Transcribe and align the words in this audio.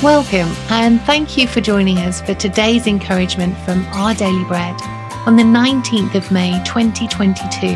Welcome, 0.00 0.54
and 0.70 1.00
thank 1.00 1.36
you 1.36 1.48
for 1.48 1.60
joining 1.60 1.98
us 1.98 2.20
for 2.20 2.32
today's 2.32 2.86
encouragement 2.86 3.58
from 3.64 3.84
Our 3.86 4.14
Daily 4.14 4.44
Bread 4.44 4.80
on 5.26 5.34
the 5.34 5.42
19th 5.42 6.14
of 6.14 6.30
May 6.30 6.52
2022. 6.64 7.66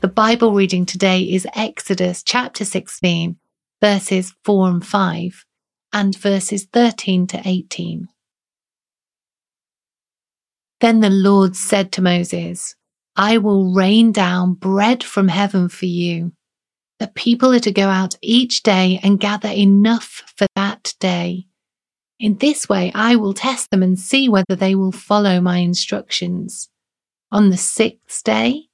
The 0.00 0.06
Bible 0.06 0.54
reading 0.54 0.86
today 0.86 1.22
is 1.22 1.44
Exodus 1.56 2.22
chapter 2.22 2.64
16, 2.64 3.36
verses 3.80 4.32
4 4.44 4.68
and 4.68 4.86
5, 4.86 5.44
and 5.92 6.16
verses 6.16 6.68
13 6.72 7.26
to 7.26 7.42
18. 7.44 8.06
Then 10.80 11.00
the 11.00 11.10
Lord 11.10 11.56
said 11.56 11.90
to 11.90 12.02
Moses, 12.02 12.76
I 13.16 13.38
will 13.38 13.74
rain 13.74 14.12
down 14.12 14.54
bread 14.54 15.02
from 15.02 15.26
heaven 15.26 15.68
for 15.68 15.86
you. 15.86 16.30
The 16.98 17.08
people 17.08 17.54
are 17.54 17.60
to 17.60 17.72
go 17.72 17.88
out 17.88 18.16
each 18.22 18.62
day 18.62 19.00
and 19.02 19.20
gather 19.20 19.48
enough 19.48 20.24
for 20.36 20.46
that 20.56 20.94
day. 20.98 21.46
In 22.18 22.38
this 22.38 22.68
way, 22.68 22.90
I 22.94 23.16
will 23.16 23.34
test 23.34 23.70
them 23.70 23.82
and 23.82 23.98
see 23.98 24.28
whether 24.28 24.56
they 24.56 24.74
will 24.74 24.92
follow 24.92 25.40
my 25.40 25.58
instructions. 25.58 26.68
On 27.30 27.50
the 27.50 27.56
sixth 27.56 28.24
day, 28.24 28.64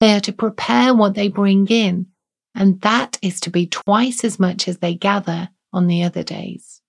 they 0.00 0.14
are 0.14 0.20
to 0.20 0.32
prepare 0.32 0.94
what 0.94 1.14
they 1.14 1.28
bring 1.28 1.66
in, 1.68 2.06
and 2.54 2.80
that 2.80 3.18
is 3.20 3.40
to 3.40 3.50
be 3.50 3.66
twice 3.66 4.24
as 4.24 4.38
much 4.38 4.68
as 4.68 4.78
they 4.78 4.94
gather 4.94 5.50
on 5.72 5.86
the 5.86 6.04
other 6.04 6.22
days. 6.22 6.80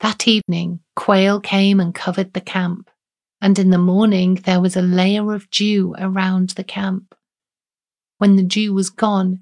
That 0.00 0.26
evening, 0.26 0.80
quail 0.96 1.40
came 1.40 1.78
and 1.78 1.94
covered 1.94 2.32
the 2.32 2.40
camp 2.40 2.90
and 3.42 3.58
in 3.58 3.70
the 3.70 3.78
morning 3.78 4.36
there 4.44 4.60
was 4.60 4.76
a 4.76 4.82
layer 4.82 5.34
of 5.34 5.50
dew 5.50 5.96
around 5.98 6.50
the 6.50 6.64
camp. 6.64 7.12
When 8.22 8.36
the 8.36 8.44
dew 8.44 8.72
was 8.72 8.88
gone, 8.88 9.40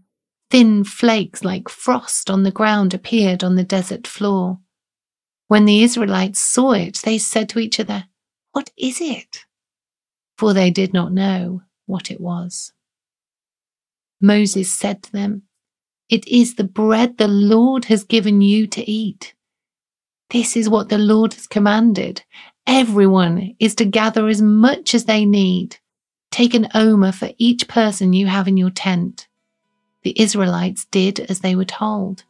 thin 0.51 0.85
flakes 0.85 1.45
like 1.45 1.69
frost 1.69 2.31
on 2.31 2.45
the 2.45 2.51
ground 2.51 2.95
appeared 2.95 3.45
on 3.45 3.57
the 3.57 3.63
desert 3.63 4.07
floor. 4.07 4.61
When 5.49 5.67
the 5.67 5.83
Israelites 5.83 6.41
saw 6.41 6.73
it, 6.73 6.97
they 7.05 7.19
said 7.19 7.51
to 7.51 7.59
each 7.59 7.79
other, 7.79 8.07
What 8.53 8.71
is 8.79 8.99
it? 9.03 9.45
For 10.39 10.55
they 10.55 10.71
did 10.71 10.95
not 10.95 11.13
know 11.13 11.61
what 11.85 12.11
it 12.11 12.23
was. 12.23 12.73
Moses 14.19 14.73
said 14.73 15.03
to 15.03 15.13
them, 15.13 15.43
It 16.09 16.27
is 16.27 16.55
the 16.55 16.65
bread 16.65 17.19
the 17.19 17.29
Lord 17.29 17.85
has 17.85 18.03
given 18.03 18.41
you 18.41 18.67
to 18.69 18.91
eat. 18.91 19.35
This 20.31 20.57
is 20.57 20.71
what 20.71 20.89
the 20.89 20.97
Lord 20.97 21.35
has 21.35 21.47
commanded. 21.47 22.23
Everyone 22.67 23.57
is 23.61 23.75
to 23.75 23.85
gather 23.85 24.27
as 24.27 24.41
much 24.41 24.95
as 24.95 25.05
they 25.05 25.27
need. 25.27 25.77
Take 26.31 26.55
an 26.55 26.69
omer 26.75 27.13
for 27.13 27.31
each 27.39 27.67
person 27.67 28.13
you 28.13 28.27
have 28.27 28.47
in 28.47 28.57
your 28.57 28.71
tent. 28.71 29.27
The 30.03 30.19
Israelites 30.21 30.87
did 30.87 31.21
as 31.21 31.41
they 31.41 31.57
were 31.57 31.65
told. 31.65 32.25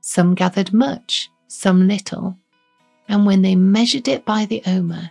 Some 0.00 0.34
gathered 0.34 0.72
much, 0.72 1.30
some 1.46 1.86
little. 1.86 2.36
And 3.08 3.24
when 3.24 3.42
they 3.42 3.54
measured 3.54 4.08
it 4.08 4.24
by 4.24 4.46
the 4.46 4.62
omer, 4.66 5.10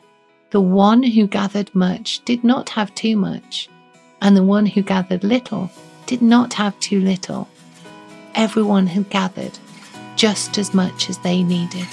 the 0.52 0.62
one 0.62 1.02
who 1.02 1.28
gathered 1.28 1.74
much 1.74 2.24
did 2.26 2.44
not 2.44 2.70
have 2.70 2.94
too 2.94 3.16
much, 3.16 3.70
and 4.22 4.36
the 4.36 4.44
one 4.44 4.66
who 4.66 4.82
gathered 4.82 5.24
little 5.24 5.72
did 6.06 6.22
not 6.22 6.54
have 6.54 6.80
too 6.80 7.00
little. 7.00 7.48
Everyone 8.36 8.88
had 8.88 9.10
gathered 9.10 9.58
just 10.16 10.58
as 10.58 10.74
much 10.74 11.10
as 11.10 11.18
they 11.20 11.42
needed. 11.42 11.88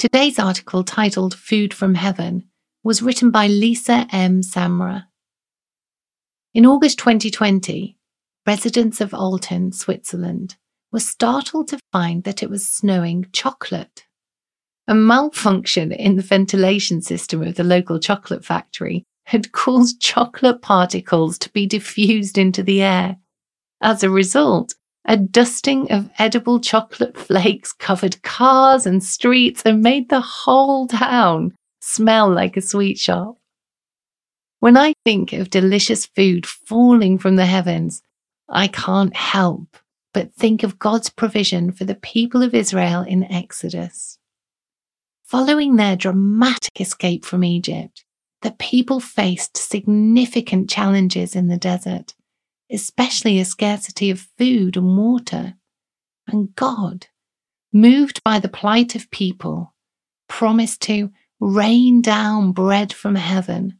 Today's 0.00 0.38
article, 0.38 0.82
titled 0.82 1.34
Food 1.34 1.74
from 1.74 1.94
Heaven, 1.94 2.44
was 2.82 3.02
written 3.02 3.30
by 3.30 3.48
Lisa 3.48 4.06
M. 4.10 4.40
Samra. 4.40 5.04
In 6.54 6.64
August 6.64 6.98
2020, 7.00 7.98
residents 8.46 9.02
of 9.02 9.10
Olten, 9.10 9.74
Switzerland, 9.74 10.56
were 10.90 11.00
startled 11.00 11.68
to 11.68 11.80
find 11.92 12.24
that 12.24 12.42
it 12.42 12.48
was 12.48 12.66
snowing 12.66 13.26
chocolate. 13.34 14.06
A 14.88 14.94
malfunction 14.94 15.92
in 15.92 16.16
the 16.16 16.22
ventilation 16.22 17.02
system 17.02 17.42
of 17.42 17.56
the 17.56 17.62
local 17.62 18.00
chocolate 18.00 18.42
factory 18.42 19.04
had 19.26 19.52
caused 19.52 20.00
chocolate 20.00 20.62
particles 20.62 21.36
to 21.40 21.50
be 21.50 21.66
diffused 21.66 22.38
into 22.38 22.62
the 22.62 22.80
air. 22.80 23.18
As 23.82 24.02
a 24.02 24.08
result, 24.08 24.74
a 25.04 25.16
dusting 25.16 25.90
of 25.90 26.10
edible 26.18 26.60
chocolate 26.60 27.16
flakes 27.16 27.72
covered 27.72 28.22
cars 28.22 28.86
and 28.86 29.02
streets 29.02 29.62
and 29.64 29.82
made 29.82 30.08
the 30.08 30.20
whole 30.20 30.86
town 30.86 31.52
smell 31.80 32.30
like 32.30 32.56
a 32.56 32.60
sweet 32.60 32.98
shop. 32.98 33.36
When 34.60 34.76
I 34.76 34.92
think 35.04 35.32
of 35.32 35.50
delicious 35.50 36.04
food 36.04 36.46
falling 36.46 37.18
from 37.18 37.36
the 37.36 37.46
heavens, 37.46 38.02
I 38.48 38.68
can't 38.68 39.16
help 39.16 39.78
but 40.12 40.34
think 40.34 40.62
of 40.62 40.78
God's 40.78 41.08
provision 41.08 41.72
for 41.72 41.84
the 41.84 41.94
people 41.94 42.42
of 42.42 42.54
Israel 42.54 43.02
in 43.02 43.24
Exodus. 43.24 44.18
Following 45.24 45.76
their 45.76 45.96
dramatic 45.96 46.80
escape 46.80 47.24
from 47.24 47.44
Egypt, 47.44 48.04
the 48.42 48.50
people 48.58 49.00
faced 49.00 49.56
significant 49.56 50.68
challenges 50.68 51.36
in 51.36 51.48
the 51.48 51.56
desert 51.56 52.14
especially 52.72 53.38
a 53.38 53.44
scarcity 53.44 54.10
of 54.10 54.28
food 54.38 54.76
and 54.76 54.96
water. 54.96 55.54
And 56.26 56.54
God, 56.54 57.06
moved 57.72 58.22
by 58.24 58.38
the 58.38 58.48
plight 58.48 58.94
of 58.94 59.10
people, 59.10 59.74
promised 60.28 60.82
to 60.82 61.10
rain 61.40 62.02
down 62.02 62.52
bread 62.52 62.92
from 62.92 63.14
heaven. 63.14 63.78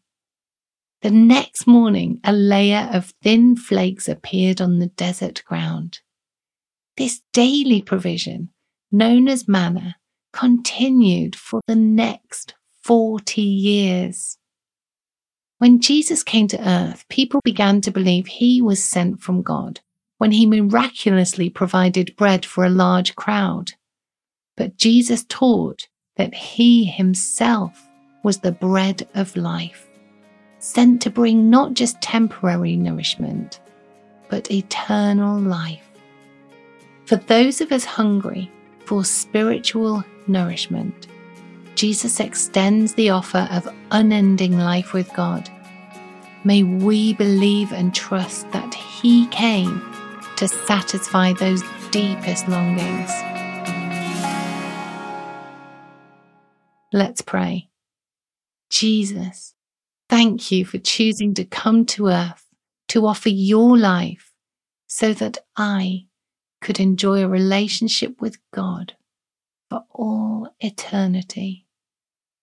The 1.02 1.10
next 1.10 1.66
morning, 1.66 2.20
a 2.24 2.32
layer 2.32 2.90
of 2.92 3.14
thin 3.22 3.56
flakes 3.56 4.08
appeared 4.08 4.60
on 4.60 4.78
the 4.78 4.88
desert 4.88 5.42
ground. 5.46 6.00
This 6.96 7.22
daily 7.32 7.80
provision, 7.80 8.50
known 8.92 9.28
as 9.28 9.48
manna, 9.48 9.96
continued 10.32 11.36
for 11.36 11.60
the 11.66 11.76
next 11.76 12.54
40 12.82 13.40
years. 13.40 14.36
When 15.60 15.78
Jesus 15.78 16.22
came 16.22 16.48
to 16.48 16.68
earth, 16.68 17.04
people 17.10 17.42
began 17.44 17.82
to 17.82 17.90
believe 17.90 18.26
he 18.26 18.62
was 18.62 18.82
sent 18.82 19.20
from 19.20 19.42
God 19.42 19.80
when 20.16 20.32
he 20.32 20.46
miraculously 20.46 21.50
provided 21.50 22.16
bread 22.16 22.46
for 22.46 22.64
a 22.64 22.70
large 22.70 23.14
crowd. 23.14 23.72
But 24.56 24.78
Jesus 24.78 25.22
taught 25.28 25.86
that 26.16 26.32
he 26.32 26.86
himself 26.86 27.86
was 28.24 28.38
the 28.38 28.52
bread 28.52 29.06
of 29.14 29.36
life, 29.36 29.86
sent 30.60 31.02
to 31.02 31.10
bring 31.10 31.50
not 31.50 31.74
just 31.74 32.00
temporary 32.00 32.74
nourishment, 32.74 33.60
but 34.30 34.50
eternal 34.50 35.38
life. 35.38 35.90
For 37.04 37.16
those 37.16 37.60
of 37.60 37.70
us 37.70 37.84
hungry 37.84 38.50
for 38.86 39.04
spiritual 39.04 40.04
nourishment, 40.26 41.06
Jesus 41.80 42.20
extends 42.20 42.92
the 42.92 43.08
offer 43.08 43.48
of 43.50 43.66
unending 43.90 44.58
life 44.58 44.92
with 44.92 45.10
God. 45.14 45.48
May 46.44 46.62
we 46.62 47.14
believe 47.14 47.72
and 47.72 47.94
trust 47.94 48.50
that 48.50 48.74
He 48.74 49.26
came 49.28 49.80
to 50.36 50.46
satisfy 50.46 51.32
those 51.32 51.62
deepest 51.90 52.46
longings. 52.48 53.10
Let's 56.92 57.22
pray. 57.22 57.70
Jesus, 58.68 59.54
thank 60.10 60.52
you 60.52 60.66
for 60.66 60.76
choosing 60.76 61.32
to 61.32 61.46
come 61.46 61.86
to 61.86 62.08
earth 62.08 62.44
to 62.88 63.06
offer 63.06 63.30
your 63.30 63.78
life 63.78 64.34
so 64.86 65.14
that 65.14 65.38
I 65.56 66.08
could 66.60 66.78
enjoy 66.78 67.24
a 67.24 67.28
relationship 67.28 68.20
with 68.20 68.36
God 68.52 68.96
for 69.70 69.86
all 69.94 70.54
eternity. 70.60 71.68